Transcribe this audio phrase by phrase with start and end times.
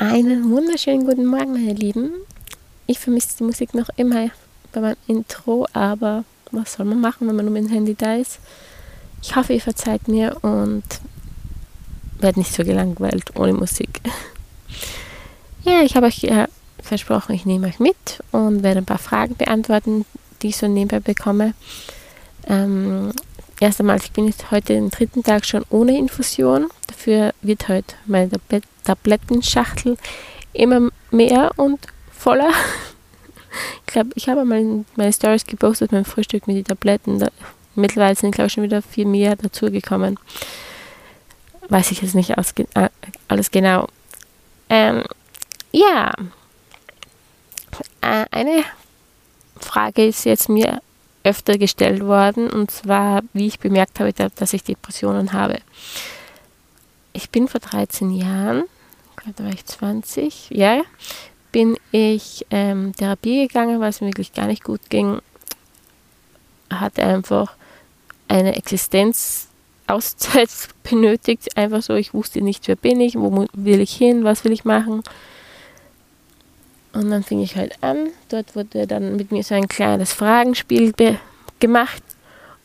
[0.00, 2.10] Einen wunderschönen guten Morgen, meine Lieben.
[2.86, 4.30] Ich vermisse die Musik noch immer
[4.72, 8.14] bei meinem Intro, aber was soll man machen, wenn man nur mit dem Handy da
[8.14, 8.38] ist?
[9.20, 10.84] Ich hoffe, ihr verzeiht mir und
[12.18, 14.00] werdet nicht so gelangweilt ohne Musik.
[15.64, 16.48] Ja, ich habe euch ja
[16.82, 20.06] versprochen, ich nehme euch mit und werde ein paar Fragen beantworten,
[20.40, 21.52] die ich so nebenbei bekomme.
[22.46, 23.12] Ähm,
[23.60, 26.68] erst einmal, ich bin jetzt heute den dritten Tag schon ohne Infusion.
[26.86, 28.30] Dafür wird heute meine
[28.84, 29.96] Tablettenschachtel
[30.52, 31.80] immer mehr und
[32.12, 32.50] voller.
[33.84, 37.26] Ich glaube, ich habe mal meine Stories gepostet, mein Frühstück mit den Tabletten.
[37.74, 40.20] Mittlerweile sind, glaube ich, schon wieder viel mehr dazugekommen.
[41.68, 42.88] Weiß ich jetzt nicht äh,
[43.26, 43.88] alles genau.
[44.68, 45.02] Ähm,
[45.72, 46.12] ja,
[48.02, 48.62] äh, eine
[49.58, 50.80] Frage ist jetzt mir
[51.24, 55.58] öfter gestellt worden, und zwar, wie ich bemerkt habe, dass ich Depressionen habe.
[57.12, 58.64] Ich bin vor 13 Jahren,
[59.36, 60.82] da war ich 20, ja,
[61.52, 65.20] bin ich ähm, Therapie gegangen, weil es mir wirklich gar nicht gut ging.
[66.70, 67.54] Hatte einfach
[68.28, 70.50] eine Existenzauszeit
[70.84, 74.52] benötigt, einfach so, ich wusste nicht, wer bin ich, wo will ich hin, was will
[74.52, 75.02] ich machen.
[76.92, 78.10] Und dann fing ich halt an.
[78.28, 80.92] Dort wurde dann mit mir so ein kleines Fragenspiel
[81.60, 82.02] gemacht.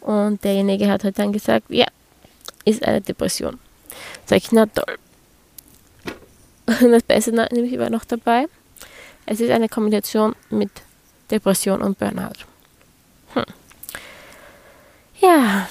[0.02, 1.86] Und derjenige hat halt dann gesagt, ja,
[2.64, 3.60] ist eine Depression.
[4.26, 4.98] Sag ich, na toll.
[6.68, 8.48] Und das Beste nämlich war noch dabei.
[9.26, 10.70] Es ist eine Kombination mit
[11.30, 12.46] Depression und Burnout.
[13.34, 13.46] Hm.
[15.20, 15.68] Ja,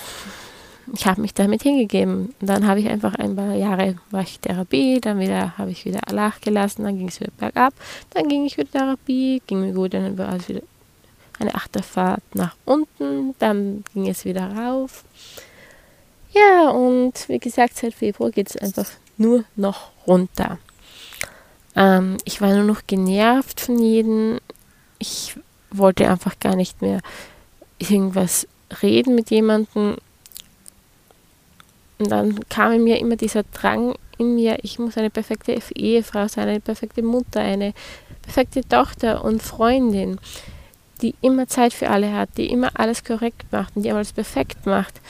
[0.93, 2.35] ich habe mich damit hingegeben.
[2.41, 5.85] Und dann habe ich einfach ein paar Jahre war ich Therapie, dann wieder habe ich
[5.85, 7.75] wieder nachgelassen, dann ging es wieder bergab,
[8.11, 10.63] dann ging ich wieder Therapie, ging mir gut, dann war es wieder
[11.39, 15.05] eine Achterfahrt nach unten, dann ging es wieder rauf.
[16.33, 20.59] Ja, und wie gesagt, seit Februar geht es einfach nur noch runter.
[21.77, 24.41] Ähm, ich war nur noch genervt von jedem.
[24.99, 25.37] Ich
[25.71, 27.01] wollte einfach gar nicht mehr
[27.79, 28.49] irgendwas
[28.83, 29.97] reden mit jemandem.
[31.99, 36.29] Und dann kam in mir immer dieser Drang in mir, ich muss eine perfekte Ehefrau
[36.29, 37.75] sein, eine perfekte Mutter, eine
[38.23, 40.19] perfekte Tochter und Freundin,
[41.03, 44.67] die immer Zeit für alle hat, die immer alles korrekt macht und die alles perfekt
[44.67, 45.01] macht.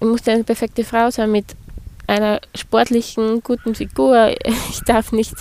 [0.00, 1.56] Ich musste eine perfekte Frau sein mit
[2.06, 4.34] einer sportlichen, guten Figur.
[4.70, 5.34] Ich darf nicht,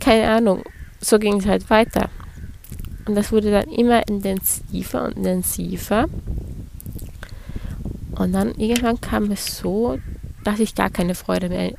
[0.00, 0.62] keine Ahnung,
[1.00, 2.08] so ging es halt weiter.
[3.06, 6.06] Und das wurde dann immer intensiver und intensiver.
[8.16, 9.98] Und dann irgendwann kam es so,
[10.44, 11.72] dass ich gar keine Freude mehr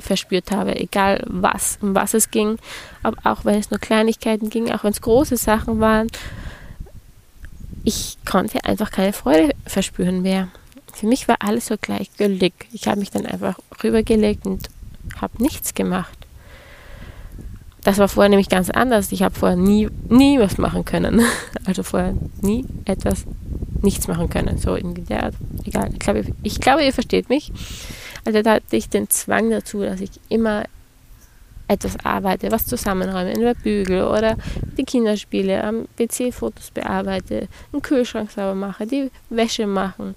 [0.00, 2.58] verspürt habe, egal was, um was es ging,
[3.02, 6.08] aber auch wenn es nur Kleinigkeiten ging, auch wenn es große Sachen waren,
[7.82, 10.48] ich konnte einfach keine Freude verspüren mehr.
[10.92, 12.52] Für mich war alles so gleichgültig.
[12.72, 14.68] Ich habe mich dann einfach rübergelegt und
[15.20, 16.18] habe nichts gemacht.
[17.82, 19.10] Das war vorher nämlich ganz anders.
[19.12, 21.22] Ich habe vorher nie, nie was machen können.
[21.64, 23.26] Also vorher nie etwas
[23.82, 24.58] nichts machen können.
[24.58, 25.32] So in der.
[25.64, 25.90] Egal.
[25.92, 27.52] Ich glaube, ich glaube, ihr versteht mich.
[28.24, 30.64] Also da hatte ich den Zwang dazu, dass ich immer
[31.70, 34.36] etwas arbeite, was zusammenräume, entweder Bügel oder
[34.76, 40.16] die Kinderspiele, am PC Fotos bearbeite, einen Kühlschrank sauber mache, die Wäsche machen,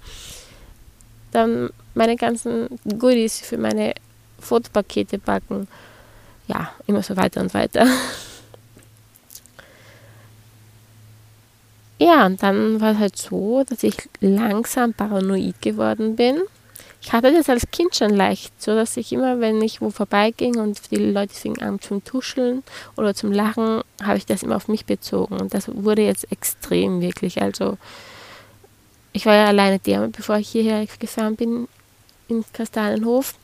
[1.30, 3.94] dann meine ganzen Goodies für meine
[4.40, 5.68] Fotopakete backen,
[6.48, 7.86] ja, immer so weiter und weiter.
[11.98, 16.42] Ja, und dann war es halt so, dass ich langsam paranoid geworden bin.
[17.00, 20.56] Ich hatte das als Kind schon leicht, so dass ich immer, wenn ich wo vorbeiging
[20.56, 22.62] und die Leute fingen an zum Tuscheln
[22.96, 25.38] oder zum Lachen, habe ich das immer auf mich bezogen.
[25.38, 27.42] Und das wurde jetzt extrem wirklich.
[27.42, 27.76] Also
[29.12, 31.68] ich war ja alleine der, bevor ich hierher gefahren bin,
[32.28, 33.34] in Kastanienhof.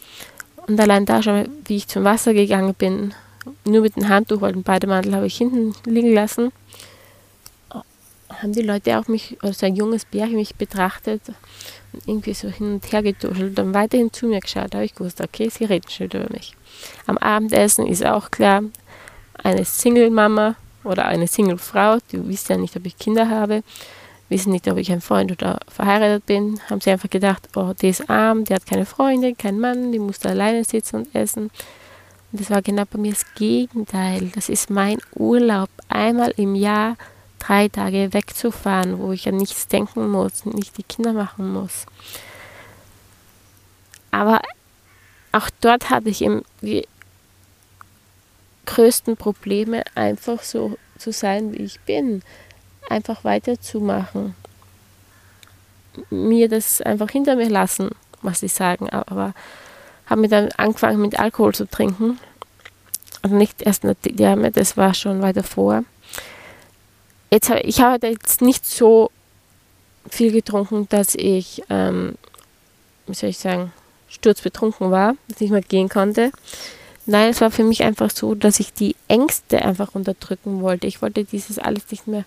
[0.66, 3.14] Und allein da schon, wie ich zum Wasser gegangen bin,
[3.64, 6.50] nur mit dem Handtuch, weil den Bademantel habe ich hinten liegen lassen
[8.42, 11.22] haben die Leute auch mich, also ein junges Bärchen mich betrachtet
[11.92, 14.68] und irgendwie so hin und her getuschelt und dann weiterhin zu mir geschaut.
[14.70, 16.54] Da habe ich gewusst, okay, sie reden schon über mich.
[17.06, 18.62] Am Abendessen ist auch klar,
[19.42, 23.62] eine Single-Mama oder eine Single-Frau, die wissen ja nicht, ob ich Kinder habe,
[24.28, 27.88] wissen nicht, ob ich ein Freund oder verheiratet bin, haben sie einfach gedacht, oh, die
[27.88, 31.50] ist arm, die hat keine Freunde, keinen Mann, die muss da alleine sitzen und essen.
[32.32, 34.30] Und das war genau bei mir das Gegenteil.
[34.34, 35.68] Das ist mein Urlaub.
[35.88, 36.96] Einmal im Jahr
[37.40, 41.86] drei Tage wegzufahren, wo ich an nichts denken muss, nicht die Kinder machen muss.
[44.12, 44.40] Aber
[45.32, 46.86] auch dort hatte ich eben die
[48.66, 52.22] größten Probleme, einfach so zu sein, wie ich bin.
[52.88, 54.34] Einfach weiterzumachen.
[56.10, 57.90] Mir das einfach hinter mir lassen,
[58.22, 58.88] was sie sagen.
[58.90, 59.34] Aber
[60.06, 62.18] habe mir dann angefangen mit Alkohol zu trinken
[63.22, 65.84] Also nicht erst eine Dame, das war schon weiter vor.
[67.30, 69.10] Jetzt, ich habe jetzt nicht so
[70.08, 72.16] viel getrunken, dass ich, ähm,
[73.06, 73.72] wie soll ich sagen,
[74.08, 76.32] sturzbetrunken war, dass ich nicht mehr gehen konnte.
[77.06, 80.86] Nein, es war für mich einfach so, dass ich die Ängste einfach unterdrücken wollte.
[80.86, 82.24] Ich wollte dieses alles nicht mehr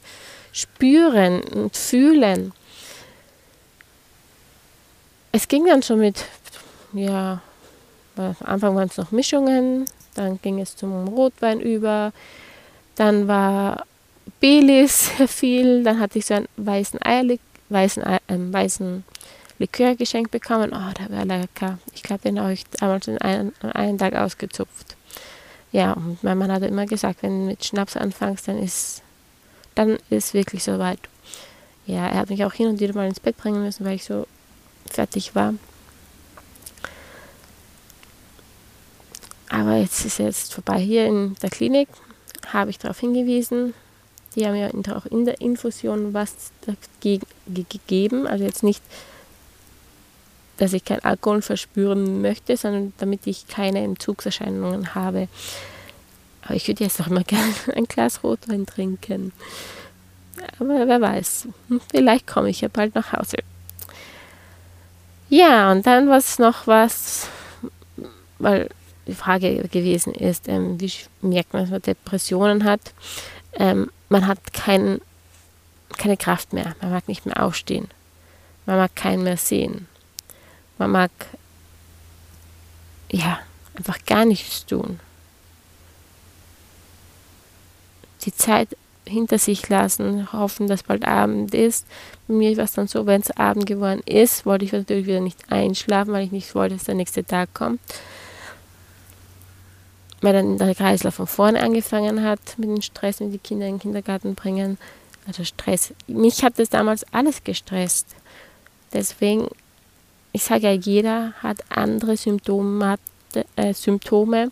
[0.52, 2.54] spüren und fühlen.
[5.32, 6.26] Es ging dann schon mit,
[6.94, 7.42] ja,
[8.16, 9.86] am Anfang waren es noch Mischungen,
[10.16, 12.14] dann ging es zum Rotwein über,
[12.96, 13.86] dann war
[14.42, 17.40] Sehr viel, dann hatte ich so einen weißen Eierlik,
[17.70, 19.04] weißen, äh, weißen
[19.60, 20.74] Likör geschenkt bekommen.
[20.74, 21.80] Oh, der war lecker.
[21.94, 24.98] Ich glaube, den habe ich damals in einen, an einem Tag ausgezupft.
[25.72, 29.04] Ja, und mein Mann hat immer gesagt, wenn du mit Schnaps anfängst, dann ist
[29.75, 31.00] dann ist wirklich soweit.
[31.86, 34.06] Ja, er hat mich auch hin und wieder mal ins Bett bringen müssen, weil ich
[34.06, 34.28] so
[34.90, 35.54] fertig war.
[39.50, 41.90] Aber jetzt ist jetzt vorbei hier in der Klinik,
[42.48, 43.74] habe ich darauf hingewiesen.
[44.36, 48.28] Die haben ja auch in der Infusion was dagegen gegeben.
[48.28, 48.82] Also jetzt nicht,
[50.58, 55.28] dass ich kein Alkohol verspüren möchte, sondern damit ich keine Entzugserscheinungen habe.
[56.44, 59.32] Aber ich würde jetzt noch mal gerne ein Glas Rotwein trinken.
[60.60, 61.48] Aber wer weiß,
[61.92, 63.38] vielleicht komme ich ja bald nach Hause.
[65.30, 67.28] Ja, und dann was noch was,
[68.40, 68.70] weil
[69.08, 70.92] die Frage gewesen ist, ähm, wie
[71.22, 72.82] merkt man, dass man Depressionen hat?
[73.54, 75.01] Ähm, man hat kein,
[75.98, 77.89] keine Kraft mehr, man mag nicht mehr aufstehen,
[78.68, 79.88] man mag keinen mehr sehen,
[80.77, 81.10] man mag
[83.10, 83.39] ja
[83.75, 85.00] einfach gar nichts tun.
[88.24, 88.77] Die Zeit
[89.07, 91.88] hinter sich lassen, hoffen, dass bald Abend ist.
[92.27, 95.21] Bei mir war es dann so, wenn es Abend geworden ist, wollte ich natürlich wieder
[95.21, 97.81] nicht einschlafen, weil ich nicht wollte, dass der nächste Tag kommt.
[100.24, 103.75] Weil dann der Kreislauf von vorne angefangen hat mit dem Stress, wenn die Kinder in
[103.75, 104.80] den Kindergarten bringen.
[105.28, 105.94] Also Stress.
[106.08, 108.08] Mich hat das damals alles gestresst.
[108.94, 109.50] Deswegen,
[110.31, 112.98] ich sage ja, jeder hat andere Symptome,
[113.56, 114.52] äh, Symptome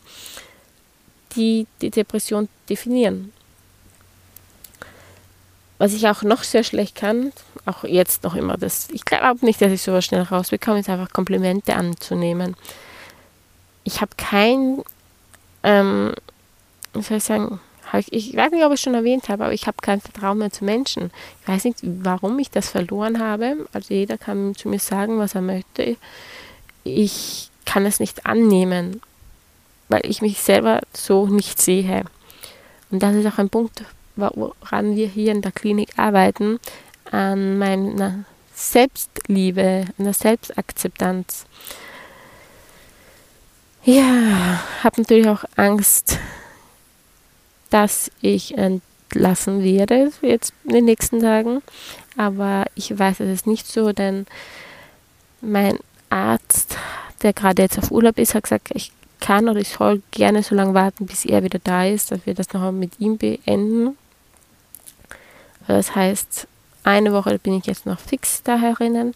[1.36, 3.32] die die Depression definieren.
[5.78, 7.34] Was ich auch noch sehr schlecht kann,
[7.66, 11.12] auch jetzt noch immer, das, ich glaube nicht, dass ich sowas schnell rausbekomme, ist einfach
[11.12, 12.56] Komplimente anzunehmen.
[13.84, 14.84] Ich habe kein,
[15.64, 16.14] ähm,
[16.94, 17.60] wie soll ich sagen,
[18.10, 20.52] ich, weiß nicht, ob ich es schon erwähnt habe, aber ich habe kein Vertrauen mehr
[20.52, 21.12] zu Menschen.
[21.42, 23.68] Ich weiß nicht, warum ich das verloren habe.
[23.74, 25.98] Also jeder kann zu mir sagen, was er möchte.
[26.84, 29.02] Ich kann es nicht annehmen,
[29.90, 32.06] weil ich mich selber so nicht sehe.
[32.92, 33.84] Und das ist auch ein Punkt,
[34.16, 36.60] woran wir hier in der Klinik arbeiten,
[37.12, 41.46] an meiner Selbstliebe, an der Selbstakzeptanz.
[43.84, 46.20] Ja, habe natürlich auch Angst,
[47.72, 51.64] dass ich entlassen werde jetzt in den nächsten Tagen.
[52.16, 54.28] Aber ich weiß, es ist nicht so, denn
[55.42, 55.80] mein
[56.12, 56.78] Arzt,
[57.24, 60.54] der gerade jetzt auf Urlaub ist, hat gesagt, ich kann oder ich soll gerne so
[60.54, 63.98] lange warten, bis er wieder da ist, dass wir das noch mit ihm beenden.
[65.68, 66.48] Das heißt,
[66.84, 69.16] eine Woche bin ich jetzt noch fix da herinnen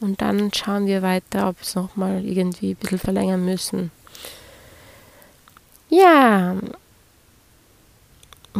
[0.00, 3.90] und dann schauen wir weiter, ob wir es nochmal irgendwie ein bisschen verlängern müssen.
[5.88, 6.56] Ja,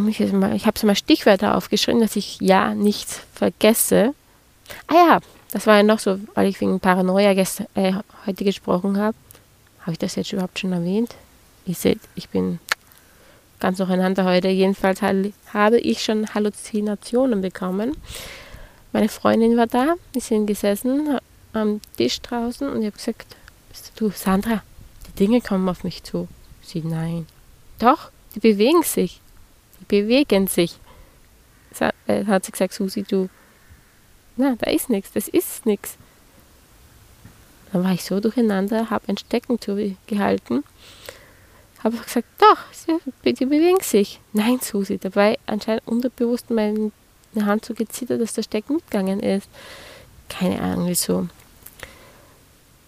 [0.09, 4.15] ich, habe so mal Stichwörter aufgeschrieben, dass ich ja nichts vergesse.
[4.89, 5.21] Ah ja,
[5.53, 7.95] das war ja noch so, weil ich wegen Paranoia gestern, äh,
[8.27, 9.17] heute gesprochen habe.
[9.81, 11.15] Habe ich das jetzt überhaupt schon erwähnt?
[11.65, 12.59] Ihr seht, ich bin
[13.59, 14.49] ganz durcheinander heute.
[14.49, 17.97] Jedenfalls habe ich schon Halluzinationen bekommen.
[18.93, 21.19] Meine Freundin war da, wir sind gesessen
[21.53, 23.37] am Tisch draußen und ich habe gesagt,
[23.97, 24.63] du Sandra,
[25.07, 26.29] die Dinge kommen auf mich zu.
[26.67, 27.27] Sie, nein.
[27.79, 29.21] Doch, die bewegen sich.
[29.81, 30.79] Die bewegen sich.
[32.07, 33.29] Äh, hat sie gesagt, Susi, du,
[34.37, 35.97] na, da ist nichts, das ist nichts.
[37.73, 40.65] Dann war ich so durcheinander, habe ein Steckentour gehalten
[41.87, 42.99] habe gesagt, doch, sie,
[43.33, 44.21] die bewegen sich.
[44.33, 46.91] Nein, Susi, dabei anscheinend unterbewusst meine
[47.41, 49.49] Hand so gezittert, dass der Steck mitgegangen ist.
[50.29, 51.29] Keine Ahnung wieso.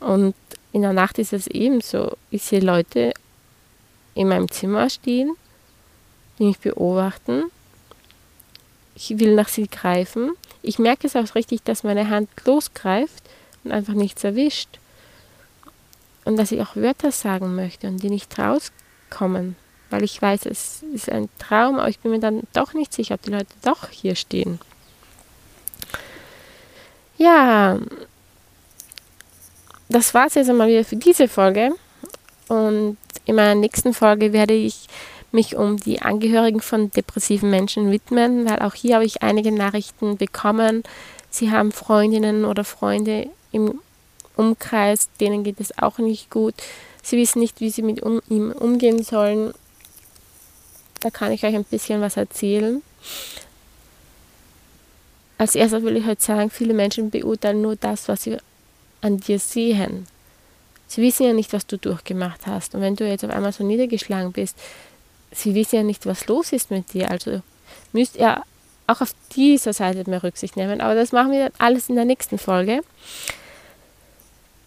[0.01, 0.35] Und
[0.73, 2.17] in der Nacht ist es ebenso.
[2.31, 3.13] Ich sehe Leute
[4.15, 5.37] in meinem Zimmer stehen,
[6.38, 7.45] die mich beobachten.
[8.95, 10.33] Ich will nach sie greifen.
[10.62, 13.23] Ich merke es auch richtig, dass meine Hand losgreift
[13.65, 14.79] und einfach nichts erwischt.
[16.25, 19.57] Und dass ich auch Wörter sagen möchte und die nicht rauskommen kommen,
[19.91, 23.15] weil ich weiß, es ist ein Traum, aber ich bin mir dann doch nicht sicher,
[23.15, 24.61] ob die Leute doch hier stehen.
[27.17, 27.79] Ja,
[29.88, 31.73] das war es jetzt einmal wieder für diese Folge.
[32.49, 34.88] Und in meiner nächsten Folge werde ich
[35.33, 40.17] mich um die Angehörigen von depressiven Menschen widmen, weil auch hier habe ich einige Nachrichten
[40.17, 40.83] bekommen.
[41.31, 43.81] Sie haben Freundinnen oder Freunde im
[44.37, 46.55] Umkreis, denen geht es auch nicht gut.
[47.02, 49.52] Sie wissen nicht, wie sie mit um, ihm umgehen sollen.
[51.00, 52.83] Da kann ich euch ein bisschen was erzählen.
[55.37, 58.38] Als erstes will ich heute sagen, viele Menschen beurteilen nur das, was sie
[59.00, 60.07] an dir sehen.
[60.88, 62.75] Sie wissen ja nicht, was du durchgemacht hast.
[62.75, 64.57] Und wenn du jetzt auf einmal so niedergeschlagen bist,
[65.30, 67.11] sie wissen ja nicht, was los ist mit dir.
[67.11, 67.42] Also
[67.92, 68.42] müsst ihr
[68.87, 70.80] auch auf dieser Seite mehr Rücksicht nehmen.
[70.80, 72.80] Aber das machen wir alles in der nächsten Folge.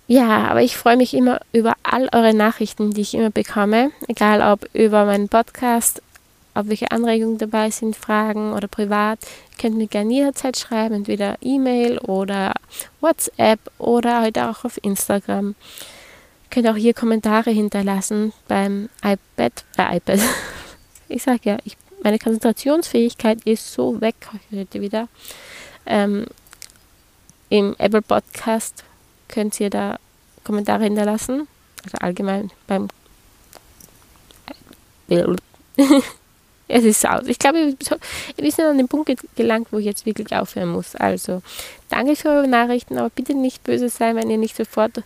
[0.07, 4.41] Ja, aber ich freue mich immer über all eure Nachrichten, die ich immer bekomme, egal
[4.41, 6.01] ob über meinen Podcast,
[6.53, 9.19] ob welche Anregungen dabei sind, Fragen oder privat.
[9.23, 12.53] Ihr könnt mir gerne jederzeit schreiben, entweder E-Mail oder
[12.99, 15.55] WhatsApp oder heute auch auf Instagram.
[16.51, 20.19] Könnt auch hier Kommentare hinterlassen beim iPad, äh, iPad.
[21.07, 24.15] Ich sage ja, ich, meine Konzentrationsfähigkeit ist so weg
[24.49, 25.09] heute wieder.
[25.85, 26.25] Ähm,
[27.49, 28.85] Im Apple Podcast
[29.27, 29.99] könnt ihr da
[30.45, 31.49] Kommentare hinterlassen.
[31.83, 32.87] Also allgemein beim
[36.67, 37.25] es ist aus.
[37.27, 37.75] Ich glaube,
[38.37, 40.95] wir sind an den Punkt gelangt, wo ich jetzt wirklich aufhören muss.
[40.95, 41.41] Also,
[41.89, 45.03] danke für eure Nachrichten, aber bitte nicht böse sein, wenn ihr nicht sofort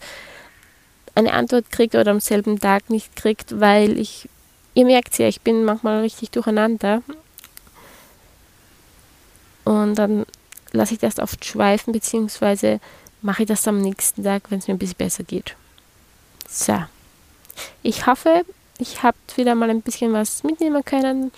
[1.16, 4.30] eine Antwort kriegt oder am selben Tag nicht kriegt, weil ich,
[4.74, 7.02] ihr merkt ja, ich bin manchmal richtig durcheinander.
[9.64, 10.26] Und dann
[10.72, 12.80] lasse ich das oft schweifen, beziehungsweise
[13.22, 15.56] mache ich das am nächsten Tag, wenn es mir ein bisschen besser geht.
[16.48, 16.84] So.
[17.82, 18.46] Ich hoffe,
[18.78, 21.32] ich habe wieder mal ein bisschen was mitnehmen können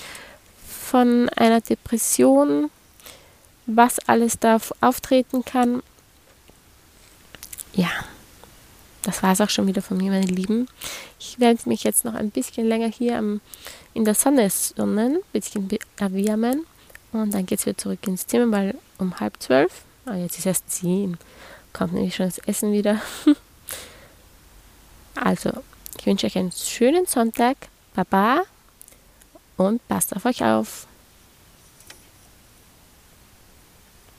[0.67, 2.72] von einer Depression,
[3.67, 5.84] was alles da auftreten kann.
[7.74, 7.89] Ja,
[9.08, 10.68] das war es auch schon wieder von mir, meine Lieben.
[11.18, 13.40] Ich werde mich jetzt noch ein bisschen länger hier am,
[13.94, 16.66] in der Sonne sonnen, ein bisschen erwärmen
[17.14, 20.46] und dann geht es wieder zurück ins Zimmer, weil um halb zwölf, ah, jetzt ist
[20.46, 21.18] erst zehn,
[21.72, 23.02] kommt nämlich schon das Essen wieder.
[25.16, 25.52] also,
[25.98, 27.56] ich wünsche euch einen schönen Sonntag.
[27.96, 28.42] Baba
[29.56, 30.86] und passt auf euch auf.